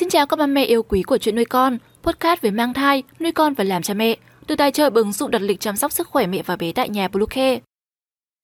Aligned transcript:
Xin 0.00 0.08
chào 0.08 0.26
các 0.26 0.36
ba 0.36 0.46
mẹ 0.46 0.64
yêu 0.64 0.82
quý 0.82 1.02
của 1.02 1.18
chuyện 1.18 1.36
nuôi 1.36 1.44
con, 1.44 1.78
podcast 2.02 2.40
về 2.40 2.50
mang 2.50 2.74
thai, 2.74 3.02
nuôi 3.18 3.32
con 3.32 3.54
và 3.54 3.64
làm 3.64 3.82
cha 3.82 3.94
mẹ, 3.94 4.16
từ 4.46 4.56
tài 4.56 4.72
trợ 4.72 4.90
bằng 4.90 5.04
ứng 5.04 5.12
dụng 5.12 5.30
đặt 5.30 5.42
lịch 5.42 5.60
chăm 5.60 5.76
sóc 5.76 5.92
sức 5.92 6.08
khỏe 6.08 6.26
mẹ 6.26 6.42
và 6.42 6.56
bé 6.56 6.72
tại 6.72 6.88
nhà 6.88 7.08
Bluecare. 7.08 7.60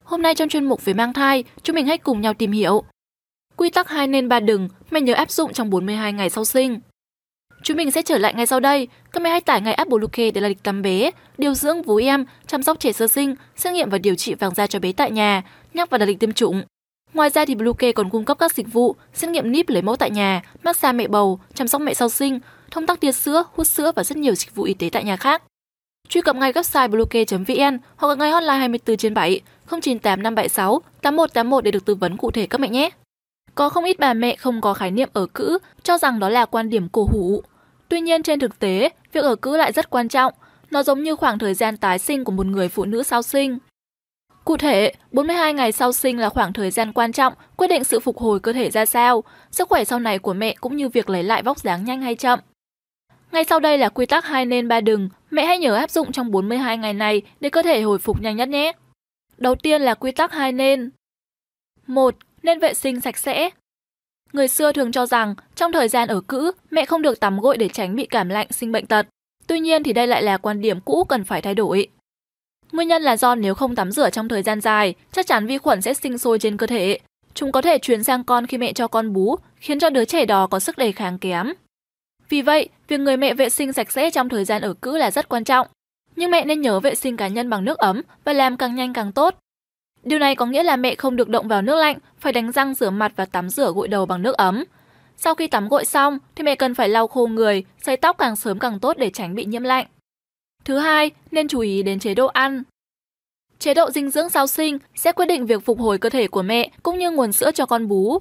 Hôm 0.04 0.22
nay 0.22 0.34
trong 0.34 0.48
chuyên 0.48 0.64
mục 0.64 0.84
về 0.84 0.94
mang 0.94 1.12
thai, 1.12 1.44
chúng 1.62 1.76
mình 1.76 1.86
hãy 1.86 1.98
cùng 1.98 2.20
nhau 2.20 2.34
tìm 2.34 2.52
hiểu 2.52 2.82
Quy 3.56 3.70
tắc 3.70 3.88
2 3.88 4.06
nên 4.06 4.28
3 4.28 4.40
đừng, 4.40 4.68
mẹ 4.90 5.00
nhớ 5.00 5.14
áp 5.14 5.30
dụng 5.30 5.52
trong 5.52 5.70
42 5.70 6.12
ngày 6.12 6.30
sau 6.30 6.44
sinh. 6.44 6.80
Chúng 7.62 7.76
mình 7.76 7.90
sẽ 7.90 8.02
trở 8.02 8.18
lại 8.18 8.34
ngay 8.34 8.46
sau 8.46 8.60
đây. 8.60 8.88
Các 9.12 9.22
mẹ 9.22 9.30
hãy 9.30 9.40
tải 9.40 9.60
ngay 9.60 9.74
app 9.74 9.90
Bluecare 9.90 10.30
để 10.30 10.40
là 10.40 10.48
lịch 10.48 10.62
tắm 10.62 10.82
bé, 10.82 11.10
điều 11.38 11.54
dưỡng 11.54 11.82
vú 11.82 11.96
em, 11.96 12.24
chăm 12.46 12.62
sóc 12.62 12.80
trẻ 12.80 12.92
sơ 12.92 13.08
sinh, 13.08 13.34
xét 13.56 13.72
nghiệm 13.72 13.90
và 13.90 13.98
điều 13.98 14.14
trị 14.14 14.34
vàng 14.34 14.54
da 14.54 14.66
cho 14.66 14.78
bé 14.78 14.92
tại 14.92 15.10
nhà, 15.10 15.42
nhắc 15.74 15.90
và 15.90 15.98
đặt 15.98 16.06
lịch 16.06 16.20
tiêm 16.20 16.32
chủng. 16.32 16.62
Ngoài 17.16 17.30
ra 17.30 17.44
thì 17.44 17.54
Bluecare 17.54 17.92
còn 17.92 18.10
cung 18.10 18.24
cấp 18.24 18.38
các 18.38 18.52
dịch 18.54 18.72
vụ 18.72 18.96
xét 19.14 19.30
nghiệm 19.30 19.52
níp 19.52 19.68
lấy 19.68 19.82
mẫu 19.82 19.96
tại 19.96 20.10
nhà, 20.10 20.42
massage 20.62 20.92
mẹ 20.92 21.08
bầu, 21.08 21.40
chăm 21.54 21.68
sóc 21.68 21.80
mẹ 21.80 21.94
sau 21.94 22.08
sinh, 22.08 22.40
thông 22.70 22.86
tắc 22.86 23.00
tia 23.00 23.12
sữa, 23.12 23.44
hút 23.54 23.66
sữa 23.66 23.92
và 23.96 24.04
rất 24.04 24.18
nhiều 24.18 24.34
dịch 24.34 24.54
vụ 24.54 24.64
y 24.64 24.74
tế 24.74 24.90
tại 24.92 25.04
nhà 25.04 25.16
khác. 25.16 25.42
Truy 26.08 26.20
cập 26.20 26.36
ngay 26.36 26.52
website 26.52 26.90
bluecare.vn 26.90 27.78
hoặc 27.96 28.18
ngay 28.18 28.30
hotline 28.30 28.58
24 28.58 28.96
trên 28.96 29.14
7 29.14 29.40
098 29.70 30.22
576 30.22 30.80
8181 31.02 31.64
để 31.64 31.70
được 31.70 31.84
tư 31.84 31.94
vấn 31.94 32.16
cụ 32.16 32.30
thể 32.30 32.46
các 32.46 32.60
mẹ 32.60 32.68
nhé. 32.68 32.90
Có 33.54 33.68
không 33.68 33.84
ít 33.84 33.98
bà 33.98 34.14
mẹ 34.14 34.36
không 34.36 34.60
có 34.60 34.74
khái 34.74 34.90
niệm 34.90 35.08
ở 35.12 35.26
cữ, 35.26 35.58
cho 35.82 35.98
rằng 35.98 36.18
đó 36.18 36.28
là 36.28 36.44
quan 36.44 36.70
điểm 36.70 36.88
cổ 36.88 37.08
hủ. 37.12 37.42
Tuy 37.88 38.00
nhiên 38.00 38.22
trên 38.22 38.38
thực 38.38 38.58
tế, 38.58 38.90
việc 39.12 39.24
ở 39.24 39.36
cữ 39.36 39.56
lại 39.56 39.72
rất 39.72 39.90
quan 39.90 40.08
trọng. 40.08 40.32
Nó 40.70 40.82
giống 40.82 41.02
như 41.02 41.16
khoảng 41.16 41.38
thời 41.38 41.54
gian 41.54 41.76
tái 41.76 41.98
sinh 41.98 42.24
của 42.24 42.32
một 42.32 42.46
người 42.46 42.68
phụ 42.68 42.84
nữ 42.84 43.02
sau 43.02 43.22
sinh. 43.22 43.58
Cụ 44.46 44.56
thể, 44.56 44.92
42 45.12 45.54
ngày 45.54 45.72
sau 45.72 45.92
sinh 45.92 46.18
là 46.18 46.28
khoảng 46.28 46.52
thời 46.52 46.70
gian 46.70 46.92
quan 46.92 47.12
trọng 47.12 47.32
quyết 47.56 47.66
định 47.66 47.84
sự 47.84 48.00
phục 48.00 48.18
hồi 48.18 48.40
cơ 48.40 48.52
thể 48.52 48.70
ra 48.70 48.86
sao, 48.86 49.24
sức 49.50 49.68
khỏe 49.68 49.84
sau 49.84 49.98
này 49.98 50.18
của 50.18 50.34
mẹ 50.34 50.54
cũng 50.60 50.76
như 50.76 50.88
việc 50.88 51.10
lấy 51.10 51.22
lại 51.22 51.42
vóc 51.42 51.58
dáng 51.58 51.84
nhanh 51.84 52.02
hay 52.02 52.14
chậm. 52.14 52.40
Ngay 53.32 53.44
sau 53.44 53.60
đây 53.60 53.78
là 53.78 53.88
quy 53.88 54.06
tắc 54.06 54.24
hai 54.24 54.46
nên 54.46 54.68
ba 54.68 54.80
đừng, 54.80 55.08
mẹ 55.30 55.46
hãy 55.46 55.58
nhớ 55.58 55.74
áp 55.74 55.90
dụng 55.90 56.12
trong 56.12 56.30
42 56.30 56.78
ngày 56.78 56.94
này 56.94 57.22
để 57.40 57.50
cơ 57.50 57.62
thể 57.62 57.82
hồi 57.82 57.98
phục 57.98 58.22
nhanh 58.22 58.36
nhất 58.36 58.48
nhé. 58.48 58.72
Đầu 59.38 59.54
tiên 59.54 59.82
là 59.82 59.94
quy 59.94 60.12
tắc 60.12 60.32
hai 60.32 60.52
nên. 60.52 60.90
1. 61.86 62.16
Nên 62.42 62.58
vệ 62.58 62.74
sinh 62.74 63.00
sạch 63.00 63.16
sẽ. 63.16 63.50
Người 64.32 64.48
xưa 64.48 64.72
thường 64.72 64.92
cho 64.92 65.06
rằng 65.06 65.34
trong 65.54 65.72
thời 65.72 65.88
gian 65.88 66.08
ở 66.08 66.20
cữ, 66.20 66.52
mẹ 66.70 66.84
không 66.84 67.02
được 67.02 67.20
tắm 67.20 67.40
gội 67.40 67.56
để 67.56 67.68
tránh 67.68 67.96
bị 67.96 68.06
cảm 68.06 68.28
lạnh, 68.28 68.46
sinh 68.50 68.72
bệnh 68.72 68.86
tật. 68.86 69.06
Tuy 69.46 69.60
nhiên 69.60 69.82
thì 69.82 69.92
đây 69.92 70.06
lại 70.06 70.22
là 70.22 70.36
quan 70.36 70.60
điểm 70.60 70.80
cũ 70.80 71.04
cần 71.04 71.24
phải 71.24 71.42
thay 71.42 71.54
đổi. 71.54 71.88
Nguyên 72.72 72.88
nhân 72.88 73.02
là 73.02 73.16
do 73.16 73.34
nếu 73.34 73.54
không 73.54 73.74
tắm 73.74 73.90
rửa 73.90 74.10
trong 74.10 74.28
thời 74.28 74.42
gian 74.42 74.60
dài, 74.60 74.94
chắc 75.12 75.26
chắn 75.26 75.46
vi 75.46 75.58
khuẩn 75.58 75.82
sẽ 75.82 75.94
sinh 75.94 76.18
sôi 76.18 76.38
trên 76.38 76.56
cơ 76.56 76.66
thể. 76.66 76.98
Chúng 77.34 77.52
có 77.52 77.62
thể 77.62 77.78
truyền 77.78 78.04
sang 78.04 78.24
con 78.24 78.46
khi 78.46 78.58
mẹ 78.58 78.72
cho 78.72 78.88
con 78.88 79.12
bú, 79.12 79.36
khiến 79.56 79.78
cho 79.78 79.90
đứa 79.90 80.04
trẻ 80.04 80.24
đó 80.24 80.46
có 80.46 80.58
sức 80.58 80.78
đề 80.78 80.92
kháng 80.92 81.18
kém. 81.18 81.52
Vì 82.28 82.42
vậy, 82.42 82.68
việc 82.88 83.00
người 83.00 83.16
mẹ 83.16 83.34
vệ 83.34 83.48
sinh 83.48 83.72
sạch 83.72 83.92
sẽ 83.92 84.10
trong 84.10 84.28
thời 84.28 84.44
gian 84.44 84.62
ở 84.62 84.74
cữ 84.74 84.96
là 84.96 85.10
rất 85.10 85.28
quan 85.28 85.44
trọng. 85.44 85.66
Nhưng 86.16 86.30
mẹ 86.30 86.44
nên 86.44 86.60
nhớ 86.60 86.80
vệ 86.80 86.94
sinh 86.94 87.16
cá 87.16 87.28
nhân 87.28 87.50
bằng 87.50 87.64
nước 87.64 87.78
ấm 87.78 88.02
và 88.24 88.32
làm 88.32 88.56
càng 88.56 88.74
nhanh 88.74 88.92
càng 88.92 89.12
tốt. 89.12 89.34
Điều 90.02 90.18
này 90.18 90.34
có 90.34 90.46
nghĩa 90.46 90.62
là 90.62 90.76
mẹ 90.76 90.94
không 90.94 91.16
được 91.16 91.28
động 91.28 91.48
vào 91.48 91.62
nước 91.62 91.76
lạnh, 91.76 91.98
phải 92.18 92.32
đánh 92.32 92.52
răng 92.52 92.74
rửa 92.74 92.90
mặt 92.90 93.12
và 93.16 93.24
tắm 93.24 93.48
rửa 93.48 93.72
gội 93.74 93.88
đầu 93.88 94.06
bằng 94.06 94.22
nước 94.22 94.36
ấm. 94.36 94.64
Sau 95.16 95.34
khi 95.34 95.46
tắm 95.46 95.68
gội 95.68 95.84
xong 95.84 96.18
thì 96.34 96.44
mẹ 96.44 96.54
cần 96.54 96.74
phải 96.74 96.88
lau 96.88 97.06
khô 97.06 97.26
người, 97.26 97.64
sấy 97.82 97.96
tóc 97.96 98.18
càng 98.18 98.36
sớm 98.36 98.58
càng 98.58 98.80
tốt 98.80 98.96
để 98.98 99.10
tránh 99.10 99.34
bị 99.34 99.44
nhiễm 99.44 99.62
lạnh. 99.62 99.86
Thứ 100.66 100.78
hai, 100.78 101.10
nên 101.30 101.48
chú 101.48 101.60
ý 101.60 101.82
đến 101.82 101.98
chế 101.98 102.14
độ 102.14 102.26
ăn. 102.26 102.62
Chế 103.58 103.74
độ 103.74 103.90
dinh 103.90 104.10
dưỡng 104.10 104.28
sau 104.28 104.46
sinh 104.46 104.78
sẽ 104.94 105.12
quyết 105.12 105.26
định 105.26 105.46
việc 105.46 105.64
phục 105.64 105.78
hồi 105.78 105.98
cơ 105.98 106.08
thể 106.08 106.28
của 106.28 106.42
mẹ 106.42 106.70
cũng 106.82 106.98
như 106.98 107.10
nguồn 107.10 107.32
sữa 107.32 107.50
cho 107.50 107.66
con 107.66 107.88
bú. 107.88 108.18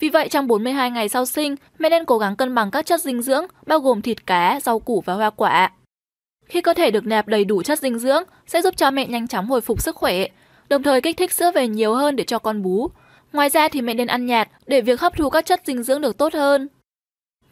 Vì 0.00 0.08
vậy, 0.08 0.28
trong 0.28 0.46
42 0.46 0.90
ngày 0.90 1.08
sau 1.08 1.26
sinh, 1.26 1.56
mẹ 1.78 1.88
nên 1.88 2.04
cố 2.04 2.18
gắng 2.18 2.36
cân 2.36 2.54
bằng 2.54 2.70
các 2.70 2.86
chất 2.86 3.00
dinh 3.00 3.22
dưỡng 3.22 3.46
bao 3.66 3.80
gồm 3.80 4.02
thịt 4.02 4.26
cá, 4.26 4.60
rau 4.62 4.78
củ 4.78 5.02
và 5.06 5.14
hoa 5.14 5.30
quả. 5.30 5.72
Khi 6.46 6.60
cơ 6.60 6.74
thể 6.74 6.90
được 6.90 7.06
nạp 7.06 7.28
đầy 7.28 7.44
đủ 7.44 7.62
chất 7.62 7.78
dinh 7.78 7.98
dưỡng 7.98 8.22
sẽ 8.46 8.62
giúp 8.62 8.76
cho 8.76 8.90
mẹ 8.90 9.06
nhanh 9.06 9.28
chóng 9.28 9.46
hồi 9.46 9.60
phục 9.60 9.82
sức 9.82 9.96
khỏe, 9.96 10.26
đồng 10.68 10.82
thời 10.82 11.00
kích 11.00 11.16
thích 11.16 11.32
sữa 11.32 11.50
về 11.54 11.68
nhiều 11.68 11.94
hơn 11.94 12.16
để 12.16 12.24
cho 12.24 12.38
con 12.38 12.62
bú. 12.62 12.90
Ngoài 13.32 13.50
ra 13.50 13.68
thì 13.68 13.82
mẹ 13.82 13.94
nên 13.94 14.06
ăn 14.06 14.26
nhạt 14.26 14.48
để 14.66 14.80
việc 14.80 15.00
hấp 15.00 15.16
thu 15.16 15.30
các 15.30 15.46
chất 15.46 15.60
dinh 15.66 15.82
dưỡng 15.82 16.00
được 16.00 16.18
tốt 16.18 16.34
hơn. 16.34 16.68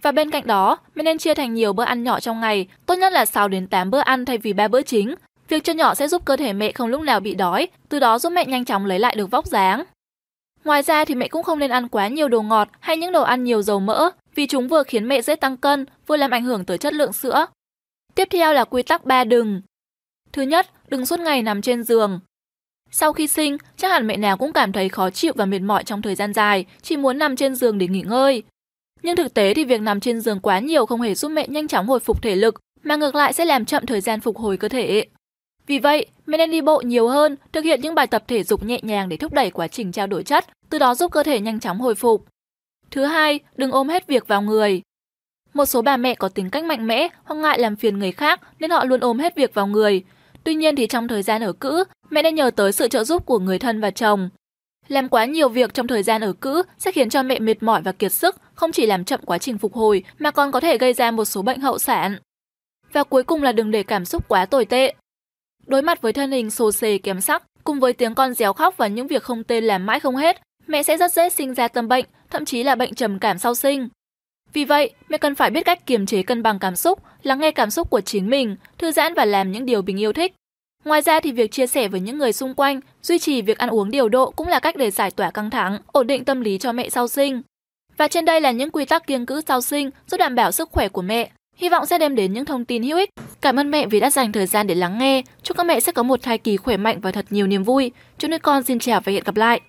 Và 0.02 0.12
bên 0.12 0.30
cạnh 0.30 0.46
đó, 0.46 0.78
mẹ 0.94 1.02
nên 1.02 1.18
chia 1.18 1.34
thành 1.34 1.54
nhiều 1.54 1.72
bữa 1.72 1.84
ăn 1.84 2.04
nhỏ 2.04 2.20
trong 2.20 2.40
ngày, 2.40 2.66
tốt 2.86 2.94
nhất 2.94 3.12
là 3.12 3.24
6 3.24 3.48
đến 3.48 3.66
8 3.66 3.90
bữa 3.90 3.98
ăn 3.98 4.24
thay 4.24 4.38
vì 4.38 4.52
3 4.52 4.68
bữa 4.68 4.82
chính. 4.82 5.14
Việc 5.48 5.64
cho 5.64 5.72
nhỏ 5.72 5.94
sẽ 5.94 6.08
giúp 6.08 6.24
cơ 6.24 6.36
thể 6.36 6.52
mẹ 6.52 6.72
không 6.72 6.88
lúc 6.88 7.00
nào 7.00 7.20
bị 7.20 7.34
đói, 7.34 7.68
từ 7.88 8.00
đó 8.00 8.18
giúp 8.18 8.30
mẹ 8.30 8.44
nhanh 8.44 8.64
chóng 8.64 8.86
lấy 8.86 8.98
lại 8.98 9.14
được 9.14 9.30
vóc 9.30 9.46
dáng. 9.46 9.84
Ngoài 10.64 10.82
ra 10.82 11.04
thì 11.04 11.14
mẹ 11.14 11.28
cũng 11.28 11.42
không 11.42 11.58
nên 11.58 11.70
ăn 11.70 11.88
quá 11.88 12.08
nhiều 12.08 12.28
đồ 12.28 12.42
ngọt 12.42 12.68
hay 12.80 12.96
những 12.96 13.12
đồ 13.12 13.22
ăn 13.22 13.44
nhiều 13.44 13.62
dầu 13.62 13.80
mỡ, 13.80 14.10
vì 14.34 14.46
chúng 14.46 14.68
vừa 14.68 14.82
khiến 14.82 15.08
mẹ 15.08 15.22
dễ 15.22 15.36
tăng 15.36 15.56
cân, 15.56 15.86
vừa 16.06 16.16
làm 16.16 16.30
ảnh 16.30 16.44
hưởng 16.44 16.64
tới 16.64 16.78
chất 16.78 16.92
lượng 16.92 17.12
sữa. 17.12 17.46
Tiếp 18.14 18.28
theo 18.30 18.52
là 18.52 18.64
quy 18.64 18.82
tắc 18.82 19.04
3 19.04 19.24
đừng. 19.24 19.62
Thứ 20.32 20.42
nhất, 20.42 20.66
đừng 20.88 21.06
suốt 21.06 21.20
ngày 21.20 21.42
nằm 21.42 21.62
trên 21.62 21.82
giường. 21.82 22.20
Sau 22.90 23.12
khi 23.12 23.26
sinh, 23.26 23.56
chắc 23.76 23.90
hẳn 23.90 24.06
mẹ 24.06 24.16
nào 24.16 24.36
cũng 24.36 24.52
cảm 24.52 24.72
thấy 24.72 24.88
khó 24.88 25.10
chịu 25.10 25.32
và 25.36 25.46
mệt 25.46 25.58
mỏi 25.58 25.84
trong 25.84 26.02
thời 26.02 26.14
gian 26.14 26.32
dài, 26.32 26.64
chỉ 26.82 26.96
muốn 26.96 27.18
nằm 27.18 27.36
trên 27.36 27.54
giường 27.54 27.78
để 27.78 27.88
nghỉ 27.88 28.00
ngơi. 28.00 28.42
Nhưng 29.06 29.16
thực 29.16 29.34
tế 29.34 29.54
thì 29.54 29.64
việc 29.64 29.80
nằm 29.80 30.00
trên 30.00 30.20
giường 30.20 30.40
quá 30.40 30.58
nhiều 30.58 30.86
không 30.86 31.00
hề 31.00 31.14
giúp 31.14 31.28
mẹ 31.28 31.48
nhanh 31.48 31.68
chóng 31.68 31.86
hồi 31.86 32.00
phục 32.00 32.22
thể 32.22 32.36
lực, 32.36 32.60
mà 32.82 32.96
ngược 32.96 33.14
lại 33.14 33.32
sẽ 33.32 33.44
làm 33.44 33.64
chậm 33.64 33.86
thời 33.86 34.00
gian 34.00 34.20
phục 34.20 34.38
hồi 34.38 34.56
cơ 34.56 34.68
thể. 34.68 35.06
Vì 35.66 35.78
vậy, 35.78 36.06
mẹ 36.26 36.38
nên 36.38 36.50
đi 36.50 36.60
bộ 36.60 36.80
nhiều 36.80 37.08
hơn, 37.08 37.36
thực 37.52 37.64
hiện 37.64 37.80
những 37.80 37.94
bài 37.94 38.06
tập 38.06 38.24
thể 38.28 38.42
dục 38.42 38.64
nhẹ 38.64 38.80
nhàng 38.82 39.08
để 39.08 39.16
thúc 39.16 39.32
đẩy 39.32 39.50
quá 39.50 39.68
trình 39.68 39.92
trao 39.92 40.06
đổi 40.06 40.22
chất, 40.22 40.46
từ 40.70 40.78
đó 40.78 40.94
giúp 40.94 41.12
cơ 41.12 41.22
thể 41.22 41.40
nhanh 41.40 41.60
chóng 41.60 41.80
hồi 41.80 41.94
phục. 41.94 42.26
Thứ 42.90 43.04
hai, 43.04 43.40
đừng 43.56 43.72
ôm 43.72 43.88
hết 43.88 44.06
việc 44.06 44.28
vào 44.28 44.42
người. 44.42 44.82
Một 45.54 45.66
số 45.66 45.82
bà 45.82 45.96
mẹ 45.96 46.14
có 46.14 46.28
tính 46.28 46.50
cách 46.50 46.64
mạnh 46.64 46.86
mẽ 46.86 47.08
hoặc 47.24 47.36
ngại 47.36 47.58
làm 47.58 47.76
phiền 47.76 47.98
người 47.98 48.12
khác 48.12 48.40
nên 48.58 48.70
họ 48.70 48.84
luôn 48.84 49.00
ôm 49.00 49.18
hết 49.18 49.36
việc 49.36 49.54
vào 49.54 49.66
người. 49.66 50.04
Tuy 50.44 50.54
nhiên 50.54 50.76
thì 50.76 50.86
trong 50.86 51.08
thời 51.08 51.22
gian 51.22 51.42
ở 51.42 51.52
cữ, 51.52 51.84
mẹ 52.10 52.22
nên 52.22 52.34
nhờ 52.34 52.50
tới 52.50 52.72
sự 52.72 52.88
trợ 52.88 53.04
giúp 53.04 53.26
của 53.26 53.38
người 53.38 53.58
thân 53.58 53.80
và 53.80 53.90
chồng. 53.90 54.28
Làm 54.88 55.08
quá 55.08 55.24
nhiều 55.24 55.48
việc 55.48 55.74
trong 55.74 55.86
thời 55.86 56.02
gian 56.02 56.20
ở 56.20 56.32
cữ 56.32 56.62
sẽ 56.78 56.92
khiến 56.92 57.10
cho 57.10 57.22
mẹ 57.22 57.38
mệt 57.38 57.62
mỏi 57.62 57.82
và 57.82 57.92
kiệt 57.92 58.12
sức, 58.12 58.36
không 58.56 58.72
chỉ 58.72 58.86
làm 58.86 59.04
chậm 59.04 59.20
quá 59.24 59.38
trình 59.38 59.58
phục 59.58 59.74
hồi 59.74 60.04
mà 60.18 60.30
còn 60.30 60.52
có 60.52 60.60
thể 60.60 60.78
gây 60.78 60.92
ra 60.92 61.10
một 61.10 61.24
số 61.24 61.42
bệnh 61.42 61.60
hậu 61.60 61.78
sản. 61.78 62.18
Và 62.92 63.02
cuối 63.02 63.22
cùng 63.22 63.42
là 63.42 63.52
đừng 63.52 63.70
để 63.70 63.82
cảm 63.82 64.04
xúc 64.04 64.28
quá 64.28 64.46
tồi 64.46 64.64
tệ. 64.64 64.94
Đối 65.66 65.82
mặt 65.82 66.02
với 66.02 66.12
thân 66.12 66.30
hình 66.30 66.50
xồ 66.50 66.72
xề 66.72 66.98
kém 66.98 67.20
sắc, 67.20 67.42
cùng 67.64 67.80
với 67.80 67.92
tiếng 67.92 68.14
con 68.14 68.34
réo 68.34 68.52
khóc 68.52 68.76
và 68.76 68.86
những 68.86 69.06
việc 69.06 69.22
không 69.22 69.44
tên 69.44 69.64
làm 69.64 69.86
mãi 69.86 70.00
không 70.00 70.16
hết, 70.16 70.40
mẹ 70.66 70.82
sẽ 70.82 70.96
rất 70.96 71.12
dễ 71.12 71.28
sinh 71.28 71.54
ra 71.54 71.68
tâm 71.68 71.88
bệnh, 71.88 72.04
thậm 72.30 72.44
chí 72.44 72.62
là 72.62 72.74
bệnh 72.74 72.94
trầm 72.94 73.18
cảm 73.18 73.38
sau 73.38 73.54
sinh. 73.54 73.88
Vì 74.52 74.64
vậy, 74.64 74.90
mẹ 75.08 75.18
cần 75.18 75.34
phải 75.34 75.50
biết 75.50 75.62
cách 75.64 75.86
kiềm 75.86 76.06
chế 76.06 76.22
cân 76.22 76.42
bằng 76.42 76.58
cảm 76.58 76.76
xúc, 76.76 77.02
lắng 77.22 77.40
nghe 77.40 77.50
cảm 77.50 77.70
xúc 77.70 77.90
của 77.90 78.00
chính 78.00 78.30
mình, 78.30 78.56
thư 78.78 78.92
giãn 78.92 79.14
và 79.14 79.24
làm 79.24 79.52
những 79.52 79.66
điều 79.66 79.82
mình 79.82 80.00
yêu 80.00 80.12
thích. 80.12 80.34
Ngoài 80.84 81.02
ra 81.02 81.20
thì 81.20 81.32
việc 81.32 81.52
chia 81.52 81.66
sẻ 81.66 81.88
với 81.88 82.00
những 82.00 82.18
người 82.18 82.32
xung 82.32 82.54
quanh, 82.54 82.80
duy 83.02 83.18
trì 83.18 83.42
việc 83.42 83.58
ăn 83.58 83.68
uống 83.68 83.90
điều 83.90 84.08
độ 84.08 84.30
cũng 84.30 84.48
là 84.48 84.60
cách 84.60 84.76
để 84.76 84.90
giải 84.90 85.10
tỏa 85.10 85.30
căng 85.30 85.50
thẳng, 85.50 85.78
ổn 85.86 86.06
định 86.06 86.24
tâm 86.24 86.40
lý 86.40 86.58
cho 86.58 86.72
mẹ 86.72 86.88
sau 86.88 87.08
sinh. 87.08 87.42
Và 87.96 88.08
trên 88.08 88.24
đây 88.24 88.40
là 88.40 88.50
những 88.50 88.70
quy 88.70 88.84
tắc 88.84 89.06
kiêng 89.06 89.26
cữ 89.26 89.40
sau 89.46 89.60
sinh 89.60 89.90
giúp 90.06 90.16
đảm 90.16 90.34
bảo 90.34 90.52
sức 90.52 90.68
khỏe 90.72 90.88
của 90.88 91.02
mẹ. 91.02 91.30
Hy 91.56 91.68
vọng 91.68 91.86
sẽ 91.86 91.98
đem 91.98 92.14
đến 92.14 92.32
những 92.32 92.44
thông 92.44 92.64
tin 92.64 92.82
hữu 92.82 92.98
ích. 92.98 93.10
Cảm 93.40 93.56
ơn 93.56 93.70
mẹ 93.70 93.86
vì 93.86 94.00
đã 94.00 94.10
dành 94.10 94.32
thời 94.32 94.46
gian 94.46 94.66
để 94.66 94.74
lắng 94.74 94.98
nghe. 94.98 95.22
Chúc 95.42 95.56
các 95.56 95.66
mẹ 95.66 95.80
sẽ 95.80 95.92
có 95.92 96.02
một 96.02 96.22
thai 96.22 96.38
kỳ 96.38 96.56
khỏe 96.56 96.76
mạnh 96.76 97.00
và 97.00 97.12
thật 97.12 97.26
nhiều 97.30 97.46
niềm 97.46 97.62
vui. 97.62 97.90
Chúc 98.18 98.30
nuôi 98.30 98.38
con 98.38 98.62
xin 98.62 98.78
chào 98.78 99.00
và 99.00 99.12
hẹn 99.12 99.24
gặp 99.24 99.36
lại. 99.36 99.60